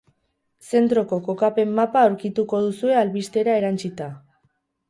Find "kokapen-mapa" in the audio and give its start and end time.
1.27-2.03